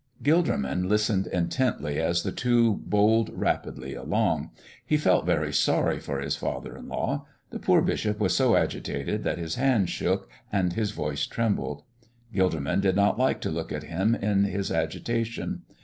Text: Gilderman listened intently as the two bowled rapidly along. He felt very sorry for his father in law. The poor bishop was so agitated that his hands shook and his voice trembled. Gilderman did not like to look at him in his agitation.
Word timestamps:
Gilderman 0.23 0.87
listened 0.89 1.27
intently 1.27 1.99
as 1.99 2.23
the 2.23 2.31
two 2.31 2.77
bowled 2.77 3.29
rapidly 3.37 3.93
along. 3.93 4.49
He 4.83 4.97
felt 4.97 5.27
very 5.27 5.53
sorry 5.53 5.99
for 5.99 6.19
his 6.19 6.35
father 6.35 6.75
in 6.75 6.87
law. 6.87 7.27
The 7.51 7.59
poor 7.59 7.83
bishop 7.83 8.19
was 8.19 8.35
so 8.35 8.55
agitated 8.55 9.21
that 9.23 9.37
his 9.37 9.57
hands 9.61 9.91
shook 9.91 10.27
and 10.51 10.73
his 10.73 10.89
voice 10.89 11.27
trembled. 11.27 11.83
Gilderman 12.33 12.81
did 12.81 12.95
not 12.95 13.19
like 13.19 13.41
to 13.41 13.51
look 13.51 13.71
at 13.71 13.83
him 13.83 14.15
in 14.15 14.45
his 14.45 14.71
agitation. 14.71 15.61